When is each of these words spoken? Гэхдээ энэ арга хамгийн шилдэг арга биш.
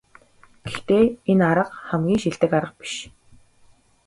Гэхдээ 0.69 1.03
энэ 1.31 1.43
арга 1.51 1.75
хамгийн 1.87 2.21
шилдэг 2.23 2.51
арга 2.59 2.73
биш. 2.79 2.93